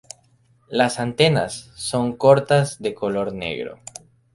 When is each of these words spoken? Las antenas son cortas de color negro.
Las 0.69 0.99
antenas 0.99 1.69
son 1.75 2.17
cortas 2.17 2.79
de 2.81 2.95
color 2.95 3.33
negro. 3.33 3.77